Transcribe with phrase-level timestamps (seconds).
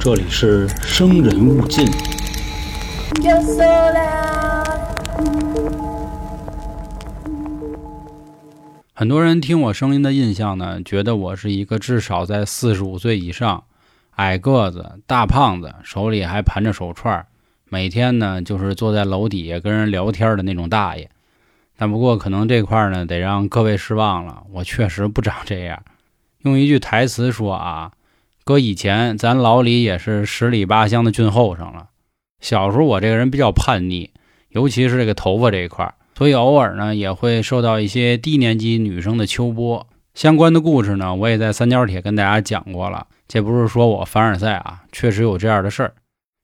[0.00, 1.86] 这里是生人勿近。
[8.92, 13.62] 很多人听我声音的印象呢，觉得我是一个至少在四十五岁以上、
[14.16, 17.26] 矮个子、大胖子，手里还盘着手串，
[17.68, 21.08] 每天呢就是坐在楼底下跟人聊天的那种大爷。
[21.76, 25.82] 但不过可能这块呢，得让各位失望了，我确实不长这样。
[26.40, 27.92] 用一句台词说啊，
[28.46, 31.88] 搁以前咱老李也是十里八乡的俊后生了。
[32.40, 34.10] 小时候我这个人比较叛逆，
[34.50, 35.92] 尤其是这个头发这一块。
[36.14, 39.84] 所以偶尔呢，也会受到一些低年级女生的秋波。
[40.14, 43.08] 相关的故事呢，我也在三角铁跟大家讲过了。
[43.26, 45.94] 这不是说我凡尔赛啊，确实有这样的事儿。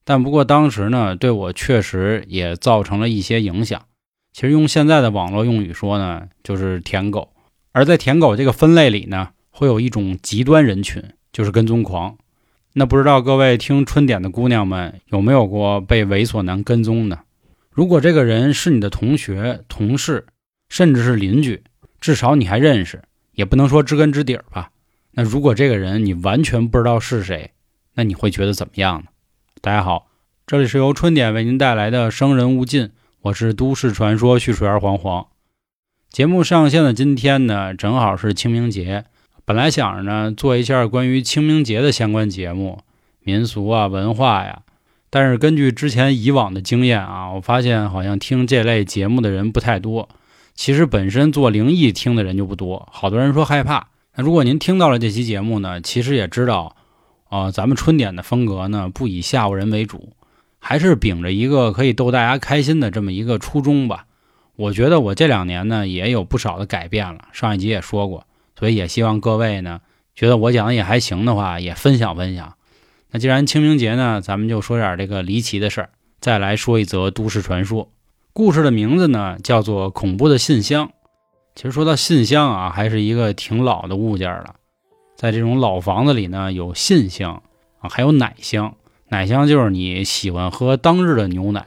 [0.05, 3.81] 但不过当时呢，对我确实也造成了一些影响。
[4.33, 7.33] 其实用现在的网络用语说呢，就是舔狗。
[7.71, 11.01] 而在舔狗这个分类里呢，会有一种极端人群，
[11.33, 12.17] 就是跟踪狂。
[12.75, 17.21] 那不知道各位听春点的姑娘们有没有过被猥琐男跟踪呢？
[17.71, 20.27] 如果这个人是你的同学、同事，
[20.69, 21.63] 甚至是邻居，
[22.01, 24.71] 至少你还认识，也不能说知根知底儿吧。
[25.13, 27.51] 那如果这个人你完全不知道是谁，
[27.95, 29.07] 那你会觉得怎么样呢？
[29.61, 30.07] 大家好，
[30.47, 32.87] 这里是由春点为您带来的《生人勿近》，
[33.21, 35.27] 我是都市传说叙述员黄黄。
[36.11, 39.05] 节目上线的今天呢，正好是清明节，
[39.45, 42.81] 本来想着呢做一下关于清明节的相关节目，
[43.23, 44.63] 民俗啊、文化呀。
[45.11, 50.09] 但是根据之前以往的经验啊，我发现好像听这类节目的人不太多。
[50.55, 53.89] 其实本身做灵异听的人就不多，好多人说害怕。
[54.15, 56.77] 那如果您听到了这期节目呢，其实也知道，
[57.29, 60.13] 啊、咱们春点的风格呢不以吓唬人为主，
[60.59, 64.05] 还是秉着一个可以逗大家开心的这么一个初衷吧。
[64.57, 68.27] 我觉得我这两年呢也有不少的改变了，上一集也说过，
[68.63, 69.81] 所以也希望各位呢
[70.15, 72.55] 觉得我讲的也还行的话，也分享分享。
[73.11, 77.91] 那既然清明节呢，咱们就说点这个离奇的事儿，再来说一则都市传说。
[78.33, 80.87] 故事的名字呢叫做《恐怖的信箱》。
[81.57, 84.55] 其实说到信箱啊，还是一个挺老的物件了。
[85.17, 87.43] 在这种老房子里呢，有信箱
[87.81, 88.77] 啊，还有奶箱。
[89.09, 91.67] 奶箱就是你喜欢喝当日的牛奶。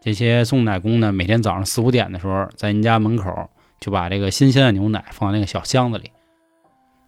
[0.00, 3.48] 这些送奶工呢，每天早上四五点的时候，在您家门口
[3.78, 6.10] 就把这个新鲜的牛奶放在那个小箱子里。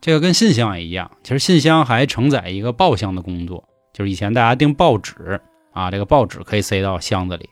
[0.05, 3.67] 这个跟信箱也一样，其实信箱还承载一个报箱的工作。
[3.91, 5.41] 就是以前大家订报纸
[5.73, 7.49] 啊，这个报纸可以塞到箱子里。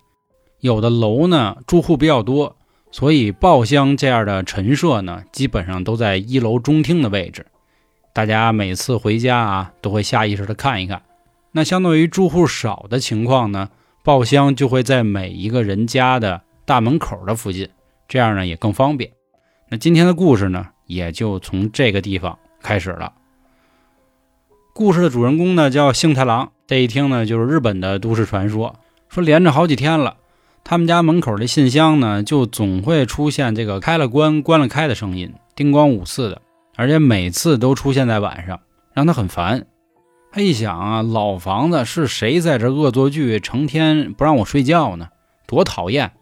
[0.61, 2.55] 有的楼呢住户比较多，
[2.91, 7.47] 所以报箱这样的陈设呢，基本上都在一楼中厅的位置。
[8.13, 11.01] 大家每次回家啊，都会下意识的看一看。
[11.53, 13.71] 那相对于住户少的情况呢，
[14.05, 17.71] 报箱就会在每一个人家的大门口的附近，
[18.09, 19.11] 这样呢也更方便。
[19.71, 23.13] 那今天的故事呢，也就从这个地方开始了。
[24.73, 28.77] 故事的主人公呢叫幸太郎，这一听呢就是日本的都市传说，
[29.09, 30.17] 说连着好几天了，
[30.65, 36.41] 他们家门口的信箱呢就总会出现这个开了关、关了开的声音，叮咣五次的，
[36.77, 38.61] 而且每次都出现在晚上，
[38.95, 39.67] 让他很烦。
[40.31, 45.09] 他一想啊，老房子是谁在这恶作剧，成天不让我睡觉呢？
[45.47, 46.13] 多讨厌！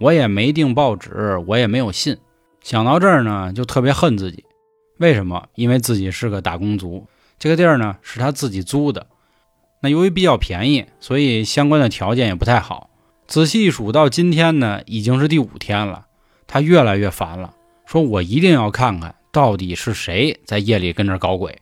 [0.00, 2.18] 我也没订报纸，我也没有信。
[2.60, 4.44] 想到这儿呢，就特别恨自己。
[5.02, 5.48] 为什么？
[5.56, 7.08] 因为自己是个打工族。
[7.36, 9.08] 这个地儿呢是他自己租的，
[9.80, 12.88] 那由于比较便宜，所以相关的条件也不太好。
[13.26, 16.06] 仔细一数到今天呢，已经是第五天了，
[16.46, 17.52] 他越来越烦了，
[17.84, 21.58] 说我一定要看看到底是谁在夜里跟这搞鬼。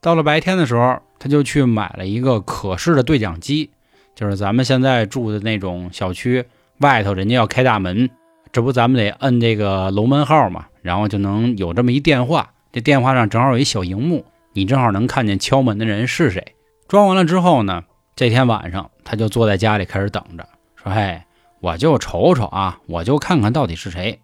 [0.00, 3.70] 到了白天的时候，他就去买了一个可视的对讲机，
[4.14, 6.44] 就是咱们现在住的那种小区
[6.78, 8.08] 外头，人家要开大门，
[8.52, 14.24] 这不咱们得摁这个楼门号嘛，然后就能有这么一电话，这电话上正好有一小荧幕。
[14.52, 16.54] 你正好能看见敲门的人是谁。
[16.88, 17.84] 装完了之后呢，
[18.14, 21.20] 这天晚上他就坐在家里开始等着，说：“嘿，
[21.60, 24.18] 我就瞅瞅啊，我就看看到底是谁。”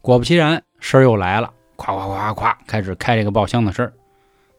[0.00, 3.92] 果不其然，声又来了，咵咵咵咵，开始开这个报箱的声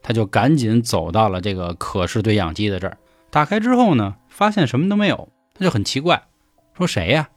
[0.00, 2.96] 他就赶紧走到了这个可视对讲机的这儿，
[3.30, 6.22] 打开之后呢，发现什么都没有，他就很奇怪，
[6.76, 7.28] 说：“谁呀？”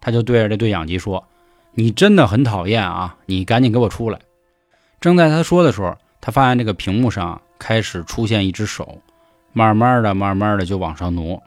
[0.00, 1.28] 他就对着这对讲机说
[1.74, 4.18] ：“你真的很讨厌啊，你赶紧给我出来。”
[5.00, 5.96] 正在他说的时候。
[6.22, 9.00] 他发现这个屏幕上开始出现一只手，
[9.54, 11.42] 慢慢的、慢慢的就往上挪，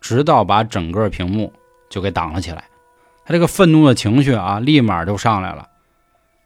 [0.00, 1.52] 直到把整个屏幕
[1.90, 2.64] 就给挡了起来。
[3.26, 5.68] 他这个愤怒的情绪啊，立马就上来了，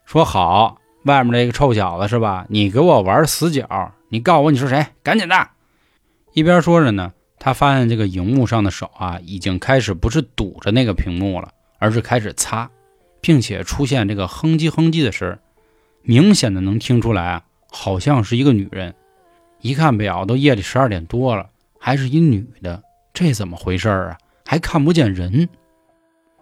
[0.04, 2.46] 说：“好，外面这个臭小子是吧？
[2.48, 3.92] 你给我玩死角！
[4.08, 4.84] 你告诉我你是谁？
[5.04, 5.50] 赶紧的！”
[6.34, 12.68] 一边说着呢，他发现这个荧幕上的手啊，已经开始不是堵着那个屏幕了，而是开始擦，
[13.20, 15.38] 并且出现这个哼唧哼唧的声，
[16.02, 17.44] 明显的能听出来啊。
[17.70, 18.94] 好像是一个女人，
[19.60, 24.16] 一看表，都夜里十二点多了，还是一女的，这怎么回事啊？
[24.46, 25.50] 还看不见人。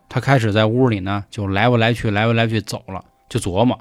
[0.09, 3.77] 他开始在屋里呢，就来回来去，来回来去走了，就琢磨，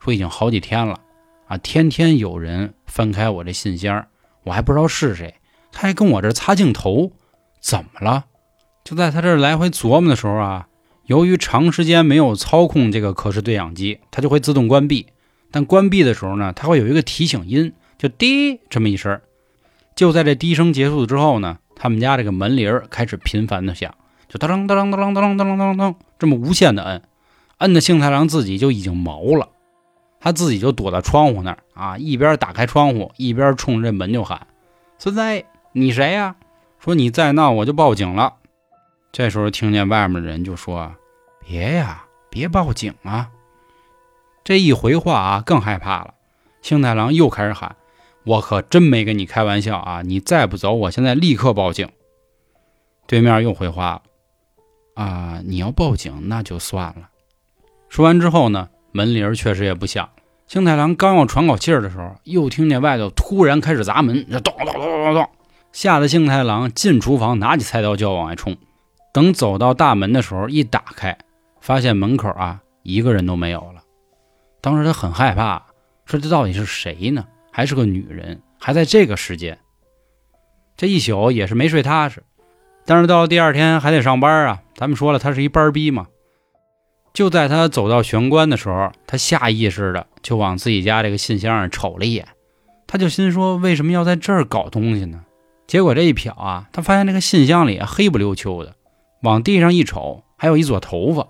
[0.00, 1.00] 说已经好几天了
[1.48, 4.06] 啊，天天有人翻开我这信箱，
[4.44, 5.34] 我还不知道是谁，
[5.72, 7.10] 他还跟我这擦镜头，
[7.58, 8.26] 怎么了？
[8.84, 10.68] 就在他这来回琢磨的时候啊，
[11.06, 15.06] 由于长时间没有操控这个可视对讲机，它就会自动关闭。
[15.52, 19.20] 但关闭的时候呢，它会有一个提醒音，就滴这么一声。
[19.94, 23.94] 就在这滴声结束之后呢，他们家这个门铃开始频繁的响。
[24.28, 27.02] 就当当当当当当当当当，这么无限的摁，
[27.58, 29.50] 摁的幸太郎自己就已经毛了，
[30.18, 34.48] 他自己就躲在窗户那儿啊，一边打开窗户，一边冲着这门就喊
[34.98, 35.20] ：“孙子，
[35.70, 36.34] 你谁呀？
[36.80, 38.34] 说你再闹我就报警了。”
[39.16, 40.94] 这时候听见外面的人就说
[41.40, 43.30] ：“别呀，别报警啊！”
[44.44, 46.12] 这一回话啊，更害怕了。
[46.60, 47.76] 幸太郎又开始喊
[48.26, 50.02] ：“我可真没跟你开玩笑啊！
[50.02, 51.88] 你再不走，我现在立刻报警。”
[53.08, 54.02] 对面又回话了。
[55.02, 57.08] 啊，你要报警那就算了。
[57.88, 60.06] 说完之后呢，门铃确实也不响。
[60.46, 65.30] 幸太郎刚要喘口气儿的时候，又听见外头突然开始砸门，咚咚咚咚咚，
[65.72, 68.54] 吓得幸太郎进厨房，拿起菜刀就要往外冲。
[69.16, 71.16] 等走到大门的时候，一打开，
[71.62, 73.82] 发现门口啊一个人都没有了。
[74.60, 75.62] 当时他很害怕，
[76.04, 77.24] 说这到底是谁呢？
[77.50, 78.42] 还是个女人？
[78.60, 79.58] 还在这个时间？
[80.76, 82.22] 这一宿也是没睡踏实。
[82.84, 84.60] 但是到了第二天还得上班啊！
[84.74, 86.08] 咱们说了，他是一班逼嘛。
[87.14, 92.28] 就在他走到玄关的时候，他下意识的就往自己家这个信箱上瞅了一眼，
[92.86, 95.24] 他就心说：为什么要在这儿搞东西呢？
[95.66, 98.75] 结果这一瞟啊，他发现这个信箱里黑不溜秋的，
[99.26, 101.26] 往地上一瞅，还有一撮头发，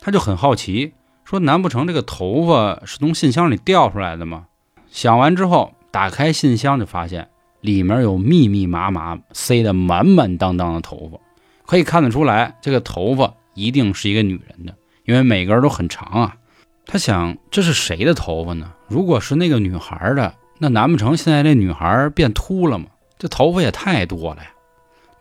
[0.00, 0.94] 他就很好奇，
[1.24, 4.46] 说：难不成这个头发是从信箱里掉出来的吗？
[4.90, 7.28] 想完之后，打开信箱就发现。
[7.60, 11.18] 里面有密密麻麻塞得满满当当的头发，
[11.64, 14.74] 可以看得出来，这个头发一定是一个女人的，
[15.06, 16.36] 因为每根都很长啊。
[16.84, 18.72] 他想，这是谁的头发呢？
[18.86, 22.86] 如果是那个女孩的，那难不成现在这女孩变秃了吗？
[23.16, 24.50] 这头发也太多了呀！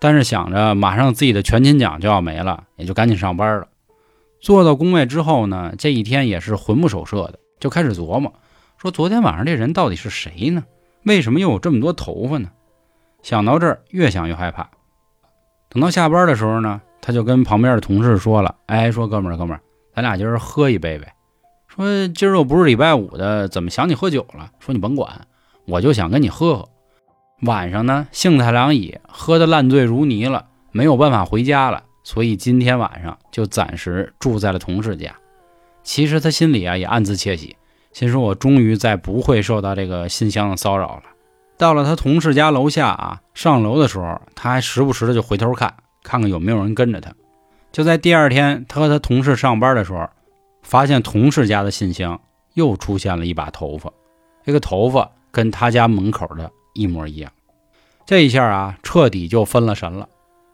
[0.03, 3.69] 但是想着马上自己的全勤奖就要没了，也就赶紧上班了。
[4.41, 8.33] 坐到工位之后呢，这一天也是魂不守舍的，就开始琢磨，
[8.77, 10.65] 说昨天晚上这人到底是谁呢？
[11.05, 12.49] 为什么又有这么多头发呢？
[13.21, 14.69] 想到这儿，越想越害怕。
[15.69, 19.61] 等到下班的时候呢，他就跟旁边的同事说了：“哎，说哥们儿，哥们儿，
[19.95, 21.13] 咱俩今儿喝一杯呗。
[21.69, 24.51] 说今儿又不是礼拜五的，怎么想起喝酒了？
[24.59, 25.21] 说你甭管，
[25.65, 26.67] 我就想跟你喝喝。
[27.45, 35.13] 晚上呢，幸太郎也喝得烂醉如泥了，没有办法回家了，所以今天晚上就暂时住在了同事家。
[35.83, 37.55] 其实他心里啊也暗自窃喜。”
[37.91, 41.03] 心说：“我终于再不会受到这个信箱的骚扰了。”
[41.57, 47.13] 到了他同事家楼下啊，上楼的时候，他还时不时的就回头看，看看有没有人跟着他。
[47.71, 50.09] 就在第二天，他和他同事上班的时候，
[50.63, 52.19] 发现同事家的信箱
[52.53, 53.91] 又出现了一把头发，
[54.43, 57.31] 这个头发跟他家门口的一模一样。
[58.05, 60.09] 这一下啊，彻底就分了神了，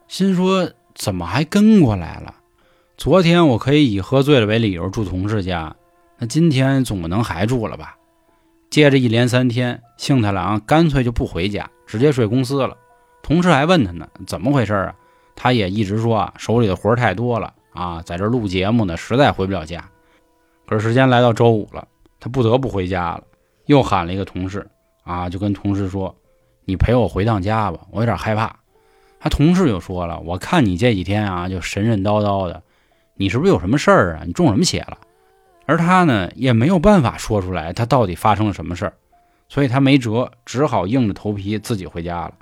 [0.08, 2.36] 心说：“怎么还跟过来了？
[2.98, 5.76] 昨天我可以以喝醉了为理由住同事家。”
[6.22, 7.96] 那今天总不能还住了吧？
[8.70, 12.78] 接着一连三天，幸太郎干脆就不回家，直接睡公司了。
[13.24, 14.96] 同事还问他呢，怎么回事啊？
[15.36, 19.90] 他也一直说啊，手里的活太多了啊，在这录节目呢，实在回不了家。
[20.68, 21.88] 可是时间来到周五了，
[22.20, 23.24] 他不得不回家了。
[23.66, 24.70] 又喊了一个同事
[25.10, 26.16] 啊，就跟同事说
[26.66, 28.56] ：“你陪我回趟家吧，我有点害怕。”
[29.20, 32.62] 他同事就说了：“我看你这几天啊，就神神叨叨的，
[33.16, 34.24] 你是不是有什么事儿啊？
[34.26, 35.00] 你中什么邪了？”
[35.66, 38.94] 而他呢，也没有办法说出来他到底发生了什么事儿，
[39.48, 42.34] 所以他没辙，只好硬着头皮自己回家了。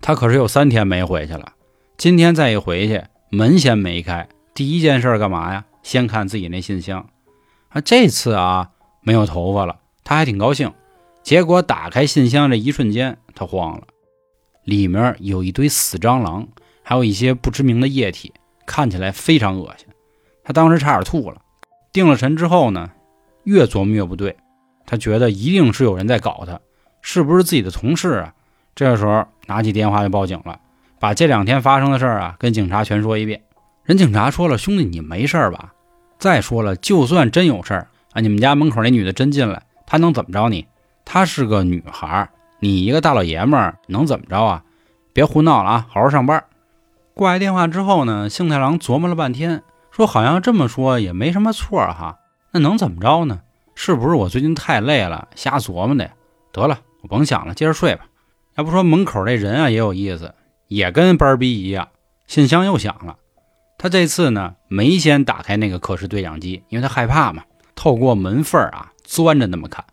[0.00, 1.52] 他可是有三天没回去了，
[1.96, 5.64] 今天再一回去，门先没开，第一件事干嘛呀？
[5.82, 7.08] 先看自己那信箱。
[7.70, 8.70] 啊，这次啊
[9.02, 10.72] 没有头发了，他还挺高兴。
[11.28, 13.82] 结果打开信箱这一瞬间，他慌了，
[14.64, 16.48] 里面有一堆死蟑螂，
[16.82, 18.32] 还有一些不知名的液体，
[18.64, 19.86] 看起来非常恶心。
[20.42, 21.36] 他当时差点吐了。
[21.92, 22.90] 定了神之后呢，
[23.44, 24.34] 越琢磨越不对，
[24.86, 26.58] 他觉得一定是有人在搞他，
[27.02, 28.32] 是不是自己的同事啊？
[28.74, 30.58] 这个时候拿起电话就报警了，
[30.98, 33.42] 把这两天发生的事儿啊跟警察全说一遍。
[33.84, 35.74] 人警察说了：“兄弟，你没事吧？
[36.18, 40.66] 再说了，就算真有事儿啊，你们家门口那女的真进来，她能怎么着你？
[41.10, 42.28] 她是个女孩，
[42.60, 44.62] 你一个大老爷们儿能怎么着啊？
[45.14, 46.44] 别胡闹了啊，好好上班。”
[47.16, 49.62] 挂完电话之后呢，幸太郎琢磨了半天。
[49.90, 52.18] 说好像这么说也没什么错哈，
[52.52, 53.40] 那能怎么着呢？
[53.74, 56.10] 是不是我最近太累了，瞎琢磨的？
[56.52, 58.04] 得了，我甭想了，接着睡吧。
[58.56, 60.34] 要不说门口这人啊也有意思，
[60.66, 61.88] 也跟班逼一样，
[62.26, 63.16] 信箱又响了。
[63.78, 69.86] 他这次呢没先打开那个可视对讲机，因为他害怕嘛，透过门缝啊钻着那么看。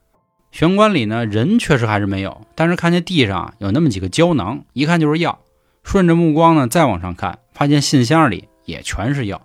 [0.56, 5.42] 玄关里呢人确实还是没有，但是看见地上有那么几个胶囊，一看就是药。
[5.84, 9.42] 顺着目光呢再往上看，发现信箱里也全是药，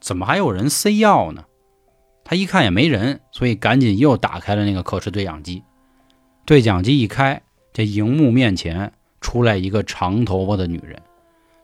[0.00, 1.42] 怎么还有人塞药呢？
[2.22, 5.64] 他一看也没人，所以赶紧又打开了那个可视对讲机。
[6.44, 11.02] 对讲机一开，这荧幕面前出来一个长头发的女人，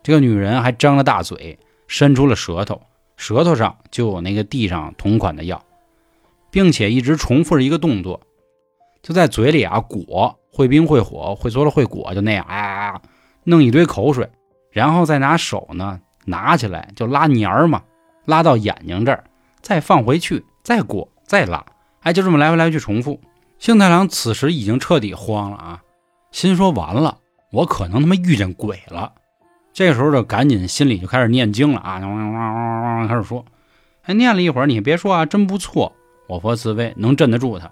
[0.03, 1.57] 这个女人还张了大嘴。
[1.87, 2.81] 伸出了舌头，
[3.15, 5.63] 舌头上就有那个地上同款的药，
[6.51, 8.19] 并且一直重复着一个动作，
[9.03, 12.99] 就在嘴里啊裹，会冰会火，会缩了会裹，就那样啊，
[13.43, 14.27] 弄一堆口水，
[14.71, 17.83] 然后再拿手呢拿起来就拉黏儿嘛，
[18.25, 19.25] 拉到眼睛这儿，
[19.61, 21.63] 再放回去，再裹，再拉，
[21.99, 23.19] 哎，就这么来回来去重复。
[23.59, 25.81] 幸太郎此时已经彻底慌了啊，
[26.31, 27.19] 心说完了，
[27.51, 29.11] 我可能他妈遇见鬼了。
[29.73, 33.43] 这时候就赶紧心里就开始念经了啊，开始说，
[34.01, 35.91] 还念了一会儿，你别说啊，真不错，
[36.27, 37.69] 我佛慈悲，能镇得住他。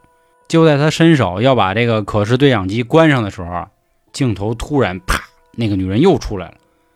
[0.51, 3.69] 就在他伸手要把这个可视对讲机关上的时候，
[4.11, 5.17] 镜头突然啪，
[5.53, 6.55] 那个女人又出来了，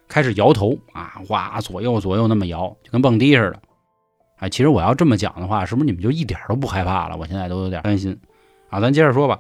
[0.10, 3.60] 开始摇头啊，哇，左右左右那么摇，就跟蹦迪似的。
[4.40, 7.16] 哎，其实我要这么讲的话，是不是你们就一点都不害怕了？
[7.16, 8.20] 我现在都有点担心
[8.70, 8.82] 啊。
[8.82, 9.40] 咱接着说吧，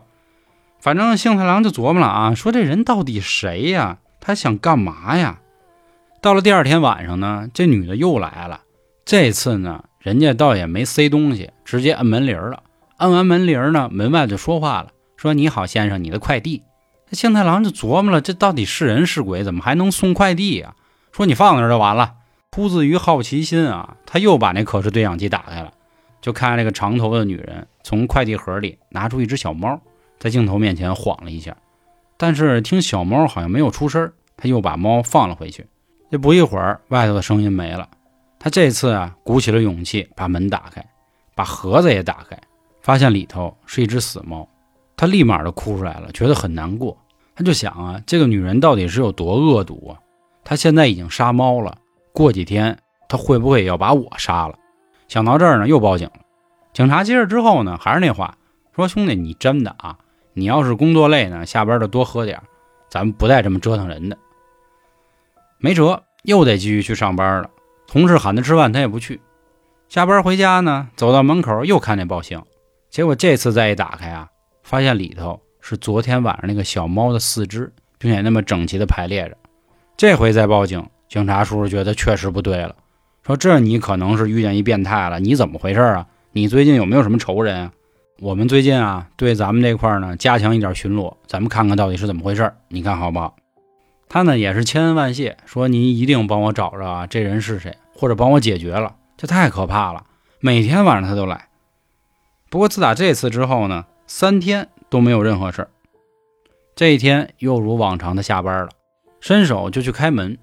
[0.79, 3.97] 反正幸太郎就琢磨了啊，说这人到底谁呀？
[4.21, 5.41] 他想干嘛呀？
[6.21, 8.61] 到了第二天晚上呢，这女的又来了。
[9.03, 12.63] 这次呢，人家倒也没塞东西，直接摁门铃了。
[12.97, 16.63] 按完门铃呢，门外就说话了，说：“你好，先生，你的快递。”
[17.09, 19.43] 这幸太郎就琢磨了，这到底是人是鬼？
[19.43, 20.73] 怎么还能送快递呀？
[21.11, 22.13] 说：“你放那儿就完了。”
[22.51, 25.73] 出自于好奇心啊，他又把那可视对讲机打开了，
[26.21, 29.77] 就看那个长头发的女人从快递盒里拿出一只小猫，
[30.17, 31.53] 在镜头面前晃了一下。
[32.15, 35.67] 但是听小猫好像没有出声，他又把猫放了回去。
[36.09, 37.89] 这不一会儿，外头的声音没了。
[38.39, 40.85] 他这次啊，鼓起了勇气把门打开，
[41.35, 42.39] 把盒子也打开，
[42.85, 44.47] 发现里头是一只死猫。
[44.95, 46.95] 他立马就哭出来了，觉得很难过。
[47.35, 49.97] 他就想啊，这个女人到底是有多恶毒啊？
[50.43, 51.79] 她现在已经杀猫了，
[52.13, 52.77] 过几天
[53.09, 54.53] 她会不会也要把我杀了？
[55.07, 56.19] 想到这儿呢，又报警了。
[56.73, 58.37] 警察接着之后呢，还是那话，
[58.75, 59.97] 说兄弟，你真的啊，
[60.33, 62.39] 你要是工作累呢，下班就多喝点，
[62.87, 64.15] 咱们不带这么折腾人的。
[65.57, 67.49] 没辙，又得继续去上班了。
[67.87, 69.19] 同事喊他吃饭，他也不去。
[69.89, 72.45] 下班回家呢，走到门口又看见报箱，
[72.95, 74.25] 结果这次再一打开啊，
[74.63, 79.35] 发现里头是昨天晚上那个小猫的四肢，并且那么整齐的排列着。
[79.97, 82.73] 这回再报警，警察叔叔觉得确实不对了，
[83.21, 85.19] 说这你可能是遇见一变态了。
[85.19, 86.07] 你怎么回事啊？
[86.31, 87.71] 你最近有没有什么仇人啊？
[88.21, 93.35] 我们最近啊，对咱们这块呢加强一点巡逻，咱们看看到底是怎么回事，你看好不好？
[94.07, 100.05] 他呢也是千恩万谢，说您一定帮我找着啊，这人是谁，或者帮我解决了，这太可怕了。
[100.39, 101.49] 每天晚上他都来，
[102.55, 105.67] 不过自打这次之后呢，三天都没有任何事儿。
[106.73, 108.69] 这一天又如往常的下班了，
[109.19, 110.37] 伸手就去开门，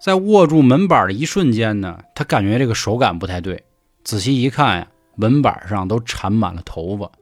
[0.00, 3.62] 在握住门板的一瞬间呢，他感觉这个手感不太对，
[4.04, 7.12] 仔细一看呀，门板上都缠满了头发，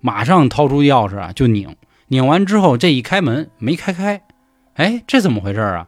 [0.00, 1.76] 马上掏出钥匙啊就拧，
[2.08, 4.20] 拧完之后这一开门没开开。
[4.74, 5.86] 哎，这怎么回事啊？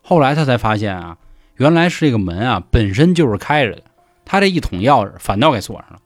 [0.00, 1.18] 后来他才发现啊，
[1.56, 3.82] 原来是这个门啊本身就是开着的，
[4.24, 5.98] 他这一捅钥匙反倒给锁上了。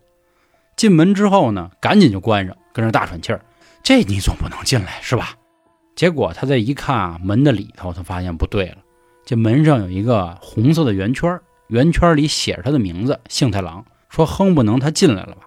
[0.76, 3.40] 进门之后呢，赶紧就关上，跟着大喘气儿。
[3.83, 5.35] 这你总不能进来是吧？
[5.95, 8.78] 结果他再一看啊，门的里头，他发现不对了，
[9.25, 13.85] 这门上有一个红色的圆圈，圆圈里写着他的名字幸太郎。
[14.09, 15.42] 说哼不能他进来了吧？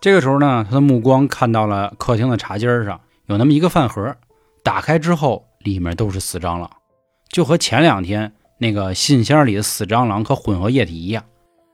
[0.00, 4.16] 这个时候呢，他的目光看到了客厅的茶几上有那么一个饭盒，
[4.62, 5.44] 打开之后。
[5.66, 6.70] 里面都是死蟑螂，
[7.28, 11.24] 就和前两天那个信箱里的死蟑螂和混合液体一样。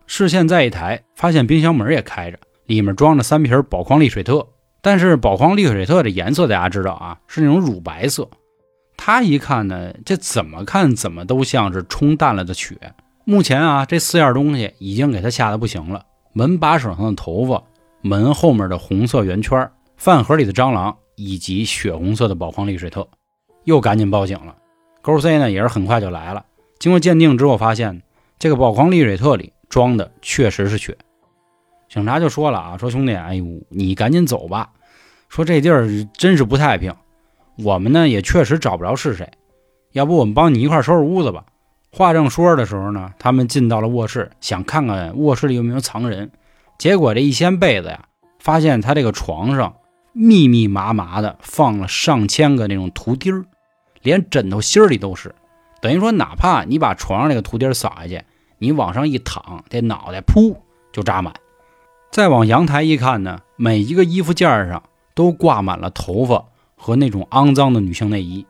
[0.06, 2.38] 视线再一抬，发现冰箱门也开着，
[2.74, 4.46] 里面装着三瓶宝矿力水特。
[4.80, 8.28] 但是宝矿力水特的颜色大家知道啊，是那种乳白色。
[8.96, 12.76] 他一看呢，这怎么看怎么都像是冲淡了的血。
[13.24, 17.62] 目前啊，这四样东西已经给他吓得不行了：门把手上的头发，
[18.00, 23.06] 门后面的红色圆圈，饭盒里的蟑螂，以及血红色的宝矿力水特。
[23.64, 24.56] 又赶紧报警了，
[25.00, 26.44] 勾 C 呢也是很快就来了。
[26.80, 28.02] 经过鉴定之后，发现
[28.40, 30.98] 这个宝矿力水特里装的确实是血。
[31.92, 34.70] 警察就说了啊，说兄弟，哎呦，你赶紧走吧，
[35.28, 36.94] 说这地儿真是不太平。
[37.58, 39.30] 我们呢也确实找不着是谁，
[39.92, 41.44] 要不我们帮你一块收拾屋子吧。
[41.90, 46.30] 话正说着的时候呢，他们进到了卧室，想看看卧室里有没有藏人。
[46.78, 48.06] 结果这一掀被子呀，
[48.38, 49.74] 发现他这个床上
[50.14, 53.44] 密密麻麻的放了上千个那种图钉儿，
[54.00, 55.34] 连枕头芯儿里都是。
[55.82, 58.22] 等于说，哪怕你把床上那个图钉儿撒下去，
[58.56, 60.56] 你往上一躺，这脑袋噗
[60.90, 61.34] 就扎满。
[62.12, 64.82] 再往阳台一看呢，每一个衣服件上
[65.14, 66.44] 都挂满了头发
[66.76, 68.44] 和那种肮脏的女性内衣。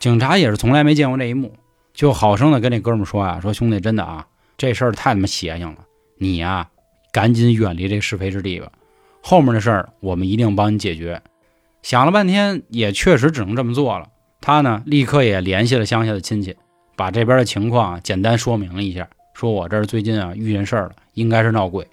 [0.00, 1.54] 警察也是从来没见过这一幕，
[1.94, 4.26] 就好生的跟那哥们说啊：“说兄弟，真的啊，
[4.56, 5.84] 这事儿太他妈邪性了，
[6.16, 6.70] 你呀，
[7.12, 8.68] 赶紧远离这是非之地吧。
[9.22, 11.22] 后面的事儿我们一定帮你解决。”
[11.82, 14.08] 想了半天，也确实只能这么做了。
[14.40, 16.56] 他呢，立刻也联系了乡下的亲戚，
[16.96, 21.86] 把这边的情况简单说明了一下，说我这儿最近啊遇见事儿了，应该是闹鬼。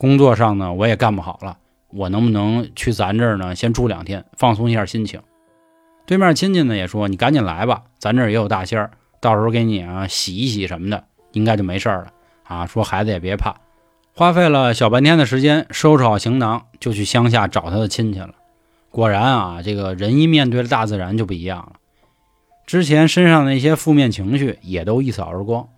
[0.00, 1.58] 工作上呢，我也干不好了，
[1.90, 3.54] 我能不能去咱这儿呢？
[3.54, 5.20] 先住两天，放松一下心情。
[6.06, 12.06] 对面亲戚呢也说：“你赶紧来吧，咱这儿也有大仙儿，到时候给你啊洗一洗什么的，应该就没事儿了
[12.44, 13.54] 啊。”说孩子也别怕，
[14.14, 18.30] 花费了小半天的时间，收拾好行囊就去乡下找他的亲戚了。
[18.88, 21.72] 果然啊，这个人一面对了大自然就不一样了，
[22.64, 25.68] 之前身上的那些负面情绪也都一扫而光。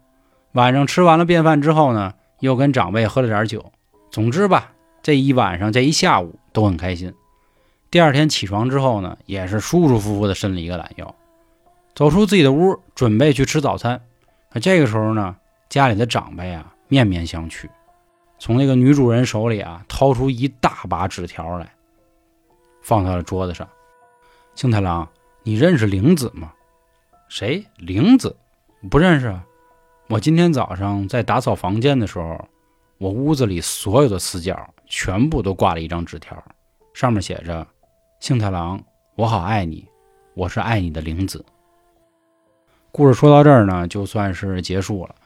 [0.52, 3.72] 晚上吃完了便饭之后呢，又跟长辈喝了点酒。
[4.12, 7.14] 总之吧，这一晚上，这一下午都很开心。
[7.90, 11.14] 第二天起床之后呢，也是舒舒服服的伸了一个懒腰，
[11.94, 14.02] 走出自己的屋，准备去吃早餐。
[14.50, 15.34] 可这个时候呢，
[15.70, 17.70] 家里的长辈啊面面相觑，
[18.38, 21.72] 从那个女主人手里啊掏出一大把纸条来，
[22.82, 23.66] 放到了桌子上。
[24.54, 25.08] 青太郎，
[25.42, 26.52] 你认识玲子吗？
[27.30, 27.64] 谁？
[27.78, 28.36] 玲子？
[28.90, 29.42] 不认识啊。
[30.08, 32.46] 我今天早上在打扫房间的时候。
[33.02, 34.56] 我屋子里所有的死角
[34.86, 36.40] 全部都挂了一张纸条，
[36.94, 37.66] 上面写着
[38.22, 38.80] ：“幸太郎，
[39.16, 39.84] 我好爱你，
[40.34, 41.44] 我是爱你的玲子。”
[42.92, 45.16] 故事说到这儿呢，就算是结束了。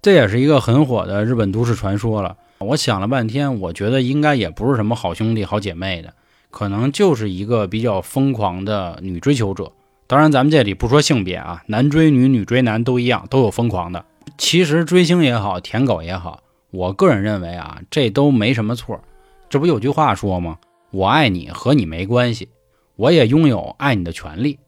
[0.00, 2.34] 这也是一个很火的日本都市传说了。
[2.60, 6.14] 我想了半天，我觉得应该也不是什么好兄弟、好姐妹的，
[6.48, 9.70] 可能就是一个比较疯狂的女追求者。
[10.06, 14.02] 当然，咱们这里不说性别啊，男追女、女追男都一样，都有疯狂的。
[14.38, 16.42] 其实追星也好，舔狗也好。
[16.70, 19.00] 我个人认为啊，这都没什么错。
[19.48, 20.58] 这不有句话说吗？
[20.90, 22.48] 我爱你和你没关系，
[22.96, 24.58] 我也拥有爱你的权利。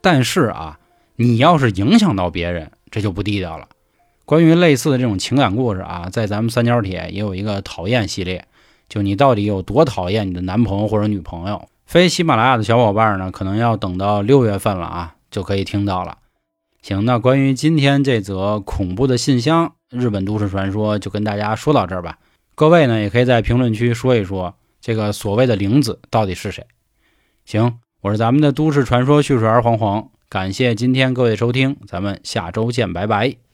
[0.00, 0.78] 但是啊，
[1.16, 3.68] 你要是影响到别人，这就不地道了。
[4.24, 8.46] 关于类似的这种情感故事啊，在咱们三角铁也有一个讨厌系列，
[8.88, 11.68] 就你到底有多讨厌你的男朋友或者女朋友？
[11.84, 16.18] 非喜马拉雅的小伙伴呢，可能要等到六月份了啊，就可以听到了。
[16.82, 19.74] 行，那关于今天这则恐怖的信箱。
[19.90, 22.18] 日本都市传说就跟大家说到这儿吧。
[22.54, 26.66] 各位呢，也可以在评论区说一说这个所谓的玲子到底是谁。
[27.44, 33.49] 行，我是咱们的都市传说叙述员黄黄，感谢今天各位收听，咱们下周见，拜拜。